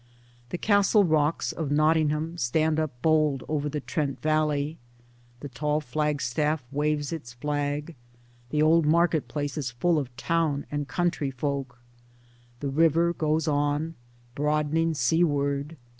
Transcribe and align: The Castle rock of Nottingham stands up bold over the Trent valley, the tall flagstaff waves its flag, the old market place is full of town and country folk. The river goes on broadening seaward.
The 0.49 0.57
Castle 0.57 1.03
rock 1.03 1.43
of 1.55 1.69
Nottingham 1.69 2.35
stands 2.39 2.79
up 2.79 2.99
bold 3.03 3.43
over 3.47 3.69
the 3.69 3.79
Trent 3.79 4.19
valley, 4.19 4.79
the 5.41 5.47
tall 5.47 5.79
flagstaff 5.79 6.63
waves 6.71 7.13
its 7.13 7.33
flag, 7.33 7.93
the 8.49 8.63
old 8.63 8.87
market 8.87 9.27
place 9.27 9.59
is 9.59 9.69
full 9.69 9.99
of 9.99 10.17
town 10.17 10.65
and 10.71 10.87
country 10.87 11.29
folk. 11.29 11.77
The 12.61 12.69
river 12.69 13.13
goes 13.13 13.47
on 13.47 13.93
broadening 14.33 14.95
seaward. 14.95 15.77